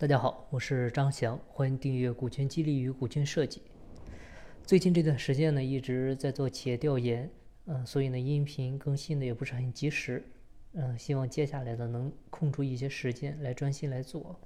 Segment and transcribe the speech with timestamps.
[0.00, 3.60] 大家好，我是张翔，欢迎订阅《股权激励与股权设计》。
[4.64, 7.28] 最近这段时间呢，一直在做企业调研，
[7.66, 10.24] 嗯，所以呢，音频更新的也不是很及时，
[10.74, 14.38] 嗯，希望接下来呢能空出一些时间来专心来做。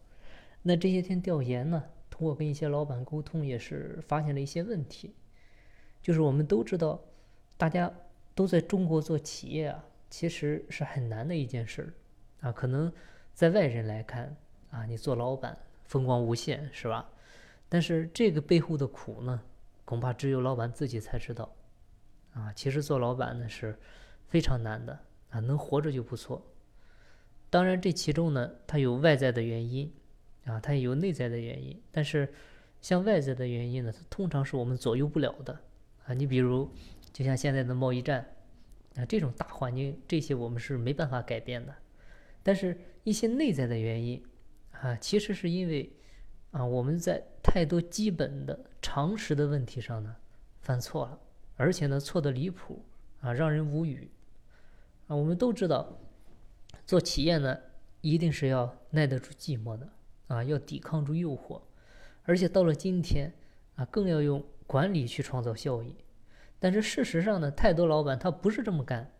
[0.62, 5.14] 那这些天调研呢，通过跟一些老板沟通，也是发现了一些问题，
[6.00, 6.98] 就是我们都知道，
[7.58, 7.92] 大家
[8.34, 11.92] 都在中国做企业啊，其实是很难的一件事儿
[12.40, 12.90] 啊，可能
[13.34, 14.34] 在外人来看。
[14.72, 17.08] 啊，你做老板风光无限是吧？
[17.68, 19.40] 但是这个背后的苦呢，
[19.84, 21.54] 恐怕只有老板自己才知道。
[22.32, 23.78] 啊，其实做老板呢是
[24.26, 24.98] 非常难的
[25.28, 26.42] 啊，能活着就不错。
[27.50, 29.92] 当然，这其中呢，它有外在的原因
[30.46, 31.78] 啊，它也有内在的原因。
[31.90, 32.32] 但是，
[32.80, 35.60] 像外在的原因呢，它通常是我们左右不了的
[36.06, 36.14] 啊。
[36.14, 36.70] 你比如，
[37.12, 38.26] 就像现在的贸易战
[38.96, 41.74] 啊，这种大环境，这些我们是没办法改变的。
[42.42, 44.22] 但是，一些内在的原因。
[44.82, 45.92] 啊，其实是因为，
[46.50, 50.16] 啊，我们在太多基本的常识的问题上呢，
[50.60, 51.16] 犯错了，
[51.56, 52.84] 而且呢，错的离谱，
[53.20, 54.10] 啊，让人无语。
[55.06, 55.96] 啊，我们都知道，
[56.84, 57.56] 做企业呢，
[58.00, 59.88] 一定是要耐得住寂寞的，
[60.26, 61.60] 啊，要抵抗住诱惑，
[62.24, 63.32] 而且到了今天，
[63.76, 65.94] 啊，更要用管理去创造效益。
[66.58, 69.12] 但是事实上呢，太多老板他不是这么干，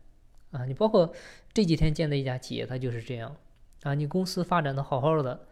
[0.50, 1.15] 啊，你包括
[1.53, 3.37] 这几天见的一家企业，他就是这样，
[3.83, 5.47] 啊，你公司发展的好好的。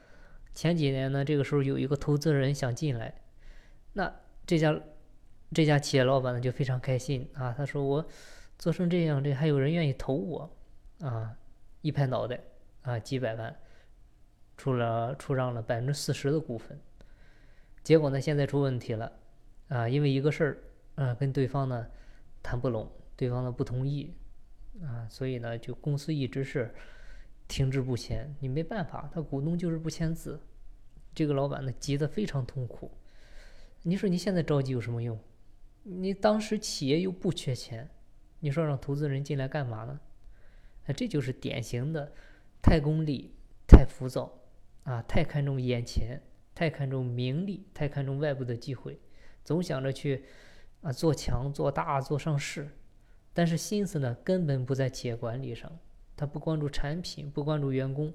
[0.53, 3.15] 前几年呢，这个时候有一个投资人想进来，
[3.93, 4.13] 那
[4.47, 4.79] 这家
[5.55, 8.07] 这家企业老板呢就非常开心啊，他说我
[8.59, 10.57] 做成这样，这还有人愿意投我
[11.01, 11.37] 啊，
[11.81, 12.41] 一拍脑袋
[12.83, 13.57] 啊，几百万
[14.57, 16.79] 出了出让了百分之四十的股份，
[17.83, 19.13] 结果呢现在出问题了
[19.69, 20.59] 啊，因为一个事儿
[20.97, 21.87] 啊跟对方呢
[22.43, 24.13] 谈不拢，对方呢不同意
[24.83, 26.75] 啊，所以呢就公司一直是。
[27.51, 30.41] 停滞不前，你没办法，他股东就是不签字，
[31.13, 32.89] 这个老板呢急得非常痛苦。
[33.83, 35.19] 你说你现在着急有什么用？
[35.83, 37.91] 你当时企业又不缺钱，
[38.39, 39.99] 你说让投资人进来干嘛呢？
[40.87, 42.13] 哎，这就是典型的
[42.63, 43.35] 太功利、
[43.67, 44.33] 太浮躁
[44.85, 46.23] 啊，太看重眼前，
[46.55, 49.01] 太看重名利，太看重外部的机会，
[49.43, 50.25] 总想着去
[50.83, 52.71] 啊做强、做大、做上市，
[53.35, 55.77] 但是心思呢根本不在企业管理上。
[56.21, 58.13] 他不关注产品，不关注员工，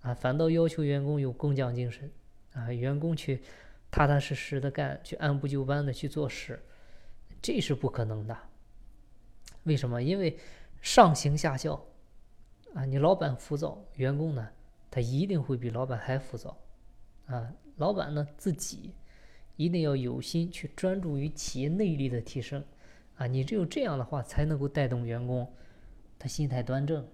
[0.00, 2.10] 啊，反倒要求员工有工匠精神，
[2.54, 3.40] 啊，员工去
[3.88, 6.60] 踏踏实实的干，去按部就班的去做事，
[7.40, 8.36] 这是不可能的。
[9.62, 10.02] 为什么？
[10.02, 10.36] 因为
[10.82, 11.80] 上行下效，
[12.74, 14.48] 啊，你老板浮躁，员工呢，
[14.90, 16.58] 他一定会比老板还浮躁，
[17.26, 18.92] 啊，老板呢自己
[19.54, 22.64] 一定要有心去专注于企业内力的提升，
[23.14, 25.48] 啊，你只有这样的话，才能够带动员工，
[26.18, 27.06] 他心态端正。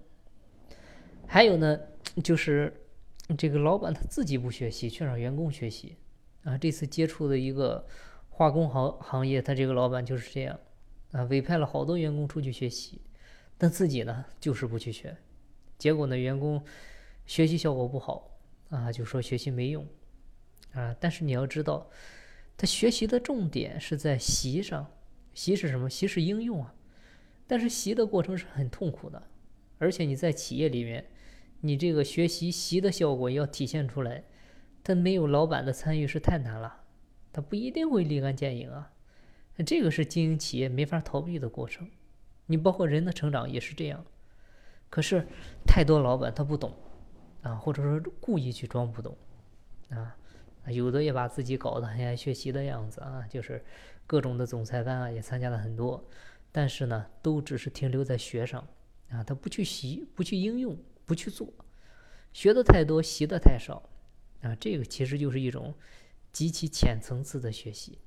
[1.29, 1.79] 还有呢，
[2.23, 2.73] 就是
[3.37, 5.97] 这个老板他自己不学习，却让员工学习
[6.43, 6.57] 啊。
[6.57, 7.85] 这次接触的一个
[8.29, 10.57] 化工行行业，他这个老板就是这样
[11.11, 13.01] 啊，委派了好多员工出去学习，
[13.57, 15.17] 但自己呢就是不去学，
[15.77, 16.63] 结果呢员工
[17.25, 18.39] 学习效果不好
[18.69, 19.85] 啊，就说学习没用
[20.71, 20.95] 啊。
[20.97, 21.89] 但是你要知道，
[22.55, 24.89] 他学习的重点是在习上，
[25.33, 25.89] 习是什么？
[25.89, 26.73] 习是应用啊。
[27.45, 29.21] 但是习的过程是很痛苦的，
[29.77, 31.05] 而且你在企业里面。
[31.61, 34.23] 你这个学习习的效果要体现出来，
[34.83, 36.83] 他没有老板的参与是太难了，
[37.33, 38.93] 他不一定会立竿见影啊。
[39.65, 41.89] 这个是经营企业没法逃避的过程，
[42.45, 44.05] 你包括人的成长也是这样。
[44.89, 45.25] 可是
[45.65, 46.73] 太多老板他不懂
[47.41, 49.17] 啊，或者说故意去装不懂
[49.89, 50.15] 啊，
[50.67, 53.65] 有的也把自己搞得很爱学习的样子啊，就是
[54.05, 56.07] 各种的总裁班啊也参加了很多，
[56.51, 58.65] 但是呢都只是停留在学上
[59.09, 60.77] 啊，他不去习，不去应用。
[61.07, 61.51] 不去做，
[62.33, 63.89] 学的太多，习的太少，
[64.41, 65.73] 啊，这个其实就是一种
[66.33, 67.97] 极其浅层次的学习，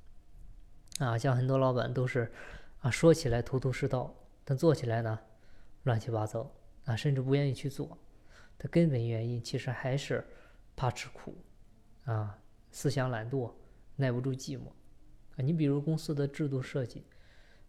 [0.99, 2.31] 啊，像很多老板都是
[2.81, 5.19] 啊，说起来头头是道，但做起来呢，
[5.85, 7.97] 乱七八糟，啊，甚至不愿意去做，
[8.59, 10.23] 的根本原因其实还是
[10.77, 11.35] 怕吃苦，
[12.05, 12.39] 啊，
[12.71, 13.51] 思想懒惰，
[13.97, 14.69] 耐不住寂寞，
[15.37, 17.07] 啊，你比如公司的制度设计，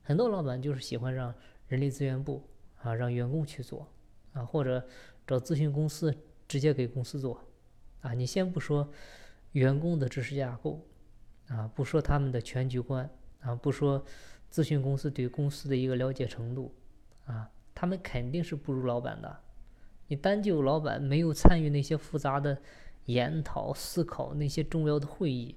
[0.03, 1.33] 很多老板就是喜欢让
[1.69, 2.45] 人力资源部
[2.81, 3.87] 啊，让员工去做。
[4.33, 4.87] 啊，或者
[5.31, 6.13] 找咨询公司
[6.45, 7.41] 直接给公司做，
[8.01, 8.91] 啊，你先不说
[9.53, 10.85] 员工的知识架构，
[11.47, 14.03] 啊，不说他们的全局观，啊，不说
[14.51, 16.75] 咨询公司对公司的一个了解程度，
[17.25, 19.39] 啊，他们肯定是不如老板的。
[20.07, 22.61] 你单就老板没有参与那些复杂的
[23.05, 25.55] 研讨、思考那些重要的会议，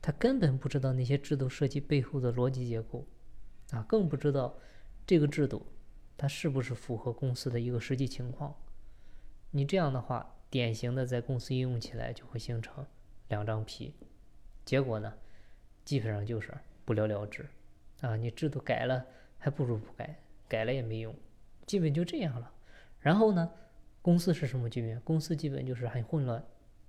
[0.00, 3.06] 他根本不知道那些制度设计背后的逻辑结构，
[3.72, 4.56] 啊，更不知道
[5.06, 5.66] 这个制度。
[6.16, 8.54] 它是不是符合公司的一个实际情况？
[9.56, 12.84] 你这样的话，典型的在公司应用起来就会形成
[13.28, 13.94] 两张皮，
[14.64, 15.14] 结果呢，
[15.84, 16.52] 基本上就是
[16.84, 17.46] 不了了之
[18.00, 18.16] 啊！
[18.16, 19.06] 你制度改了，
[19.38, 20.18] 还不如不改，
[20.48, 21.14] 改了也没用，
[21.66, 22.52] 基本就这样了。
[22.98, 23.48] 然后呢，
[24.02, 25.00] 公司是什么局面？
[25.02, 26.44] 公司基本就是很混乱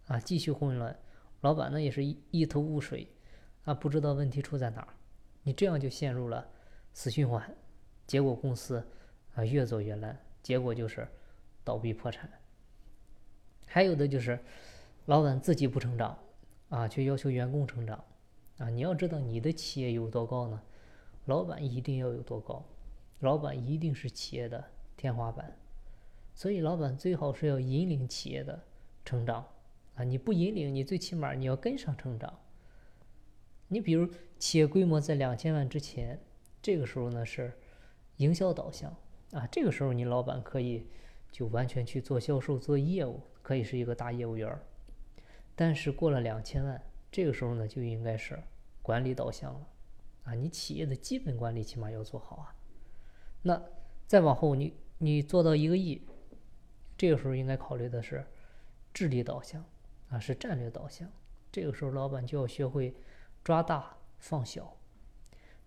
[0.08, 0.98] 啊，继续混乱，
[1.42, 3.08] 老板呢也是一一头雾水
[3.66, 4.88] 啊，不知道问题出在哪儿。
[5.44, 6.50] 你这样就陷入了
[6.96, 7.56] 死循环，
[8.08, 8.84] 结果公司
[9.36, 11.08] 啊越做越烂，结果就是
[11.64, 12.28] 倒闭破产。
[13.76, 14.40] 还有的就是，
[15.08, 16.18] 老板自己不成长，
[16.70, 18.02] 啊，却要求员工成长，
[18.58, 20.62] 啊，你要知道你的企业有多高呢？
[21.26, 22.66] 老板一定要有多高，
[23.20, 24.64] 老板一定是企业的
[24.96, 25.54] 天花板，
[26.34, 28.64] 所以老板最好是要引领企业的
[29.04, 29.46] 成长，
[29.96, 32.34] 啊，你不引领，你最起码你要跟上成长。
[33.68, 36.18] 你比如企业规模在两千万之前，
[36.62, 37.52] 这个时候呢是
[38.20, 38.96] 营销导向，
[39.34, 40.88] 啊，这个时候你老板可以
[41.36, 43.20] 就完全去做销售、做业务。
[43.42, 44.64] 可以是一个大业务员儿，
[45.54, 48.42] 但是过了两千万，这个时候呢就应该是
[48.82, 49.68] 管理导向了
[50.24, 50.34] 啊！
[50.34, 52.56] 你企业的基本管理起码要做好啊。
[53.42, 53.62] 那
[54.08, 56.02] 再往后，你你做到一个亿，
[56.98, 58.26] 这个时候应该考虑的是
[58.94, 59.62] 治理导向
[60.10, 61.12] 啊，是战略导向。
[61.52, 62.96] 这个时候老板就要学会
[63.44, 64.76] 抓大放小。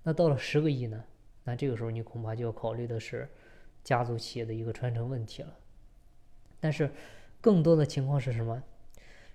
[0.02, 1.04] 那到了十个亿呢？
[1.44, 3.30] 那这个时候你恐怕就要考虑的是
[3.88, 5.56] 家族企业的一个传承问题了。
[6.60, 6.90] 但是。
[7.40, 8.60] 更多的情况是什么？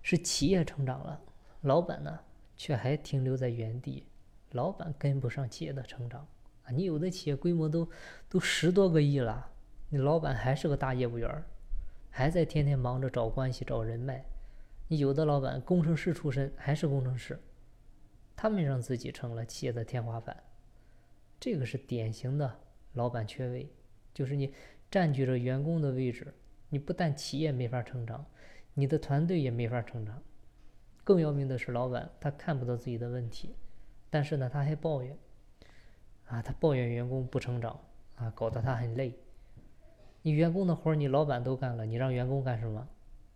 [0.01, 1.21] 是企业成长了，
[1.61, 2.19] 老板呢
[2.57, 4.05] 却还停留在原地，
[4.51, 6.27] 老板跟不上企业的成长
[6.65, 6.71] 啊！
[6.71, 7.89] 你有的企业规模都
[8.27, 9.49] 都十多个亿了，
[9.87, 11.43] 你老板还是个大业务员，
[12.09, 14.25] 还在天天忙着找关系、找人脉。
[14.89, 17.41] 你有的老板工程师出身，还是工程师，
[18.35, 20.43] 他们让自己成了企业的天花板，
[21.39, 22.59] 这个是典型的
[22.91, 23.71] 老板缺位，
[24.13, 24.53] 就是你
[24.91, 26.33] 占据着员工的位置。
[26.69, 28.25] 你不但企业没法成长，
[28.73, 30.21] 你的团队也没法成长。
[31.03, 33.55] 更要命的是，老板他看不到自己的问题，
[34.09, 35.15] 但是呢，他还抱怨，
[36.25, 37.79] 啊，他抱怨员工不成长，
[38.15, 39.13] 啊，搞得他很累。
[40.21, 42.87] 你员工的活儿，你老板都干了，你让员工干什么？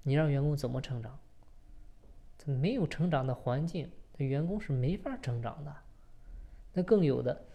[0.01, 1.19] 你让员工怎么成长？
[2.37, 5.75] 他没有成长的环境，他员工是没法成长的。
[6.73, 7.45] 那更有的，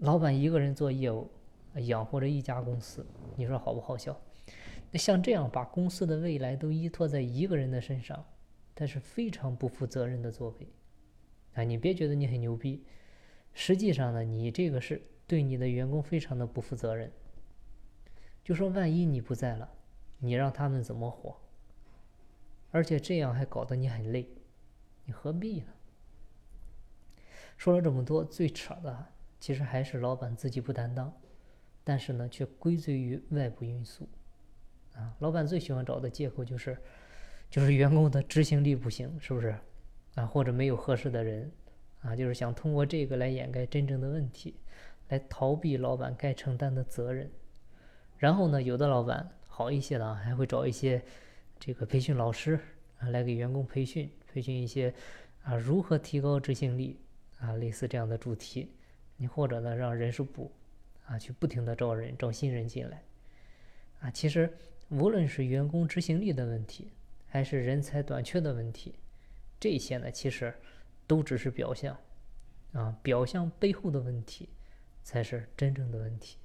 [0.00, 1.30] 老板一个人做业务，
[1.80, 3.06] 养活着一家公司，
[3.36, 4.18] 你说好不好笑？
[4.90, 8.24] 那像这样把公司的未来都依托在一个人的身上，
[8.74, 10.68] 他是非常不负责任的作为。
[11.54, 12.84] 啊，你别觉得你很牛逼，
[13.52, 17.10] 实际上呢，你这个是对你的员工非常的不负责任。
[18.44, 19.68] 就说万一你不在了，
[20.18, 21.36] 你让他们怎么活？
[22.70, 24.28] 而且这样还搞得你很累，
[25.04, 25.72] 你何必呢？
[27.56, 29.06] 说了这么多，最扯的
[29.40, 31.12] 其实还是老板自己不担当，
[31.88, 34.08] 但是呢，却归罪于外部因素。
[34.96, 36.76] 啊，老板最喜欢找的借口就是，
[37.48, 39.54] 就是员工的执行力不行，是不是？
[40.16, 41.48] 啊，或者没有合适的人，
[42.00, 44.56] 啊，就是想通过这个来掩盖真正的问题，
[45.10, 47.30] 来逃避老板该承担的责任。
[48.18, 51.00] 然后呢，有的老板好一些的啊，还会找一些
[51.60, 52.58] 这个培训老师
[52.98, 54.92] 啊，来给员工培训，培训一些
[55.44, 56.98] 啊如何提高执行力
[57.38, 58.72] 啊，类似这样的主题。
[59.18, 60.50] 你或者呢，让人事部
[61.06, 63.02] 啊去不停的招人，招新人进来。
[64.00, 64.52] 啊，其实。
[64.88, 66.92] 无论是员工执行力的问题，
[67.26, 68.94] 还是人才短缺的问题，
[69.58, 70.54] 这些呢，其实
[71.08, 71.98] 都只是表象，
[72.72, 74.48] 啊，表象背后的问题
[75.02, 76.38] 才是真正的问题。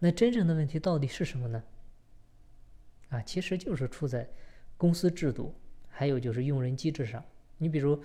[0.00, 1.62] 那真正的问题到底是什么呢？
[3.10, 4.28] 啊，其实就是出在
[4.76, 5.54] 公司制度，
[5.88, 7.24] 还有就是用人机制上。
[7.58, 8.02] 你比如，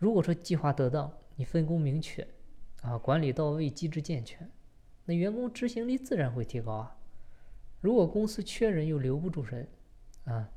[0.00, 2.26] 如果说计划得当，你分工明确，
[2.82, 4.50] 啊，管理到位，机制健全，
[5.06, 6.98] 那员工执行力自然会提高啊。
[7.80, 9.66] 如果公司缺人又留不住人，
[10.24, 10.50] 啊，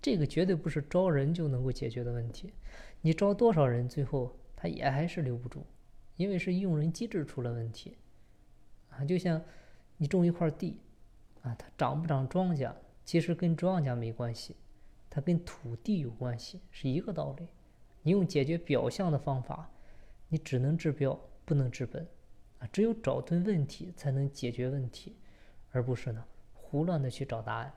[0.00, 2.52] 这个绝对不是招人就能够解决的问题。
[3.00, 5.64] 你招多少人，最后他也还是留不住，
[6.16, 7.96] 因为是用人机制出了问题。
[8.90, 9.40] 啊，就像
[9.96, 10.80] 你种一块地，
[11.42, 12.72] 啊，它长不长庄稼，
[13.04, 14.56] 其实跟庄稼没关系，
[15.08, 17.46] 它跟土地有关系，是一个道理。
[18.02, 19.70] 你用解决表象的方法，
[20.28, 22.04] 你只能治标不能治本，
[22.70, 25.16] 只有找对问题才能解决问题，
[25.70, 26.24] 而不是呢。
[26.52, 27.74] 胡乱的去找答案。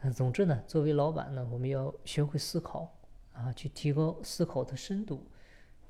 [0.00, 2.96] 嗯，总之呢，作为老板呢，我们要学会思考
[3.32, 5.26] 啊，去提高思考的深度，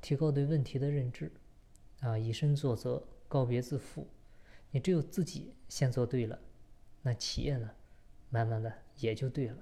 [0.01, 1.31] 提高对问题的认知
[2.01, 4.09] 啊，以身作则，告别自负。
[4.71, 6.39] 你只有自己先做对了，
[7.03, 7.71] 那企业呢，
[8.31, 9.59] 慢慢的也就对了。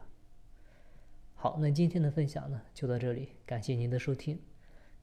[1.34, 4.40] 好，那今天的分享呢，就到这里，感谢您的收听。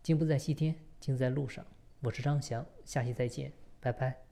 [0.01, 1.63] 金不在西天，金在路上。
[2.03, 4.22] 我是张翔，下期再见，拜拜。